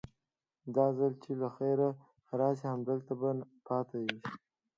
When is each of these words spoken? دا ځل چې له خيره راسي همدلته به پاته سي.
دا 0.75 0.85
ځل 0.97 1.13
چې 1.23 1.31
له 1.41 1.47
خيره 1.57 1.89
راسي 2.39 2.65
همدلته 2.73 3.13
به 3.19 3.29
پاته 3.67 3.97
سي. 4.07 4.17